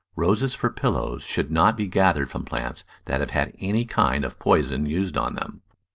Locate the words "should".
1.21-1.51